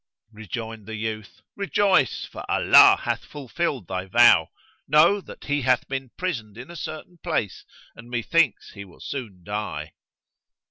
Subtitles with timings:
[0.31, 4.49] Rejoined the youth, "Rejoice, for Allah hath fulfilled thy vow.
[4.87, 9.43] Know that he hath been prisoned in a certain place and methinks he will soon
[9.43, 9.93] die."